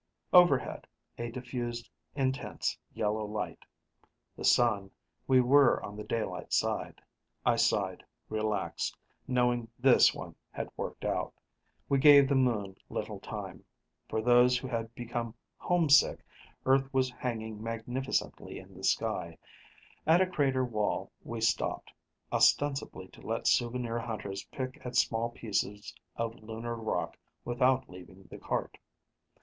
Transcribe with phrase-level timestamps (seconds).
[0.33, 0.87] Overhead,
[1.19, 3.59] a diffused, intense yellow light.
[4.35, 4.89] The sun
[5.27, 7.01] we were on the daylight side.
[7.45, 11.35] I sighed, relaxed, knowing this one had worked out.
[11.87, 13.63] We gave the moon little time.
[14.09, 16.25] For those who had become homesick,
[16.65, 19.37] Earth was hanging magnificently in the sky.
[20.07, 21.91] At a crater wall, we stopped,
[22.33, 28.39] ostensibly to let souvenir hunters pick at small pieces of lunar rock without leaving the
[28.39, 28.79] cart.